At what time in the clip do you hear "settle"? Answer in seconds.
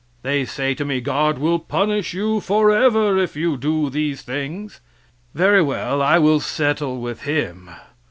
6.39-6.99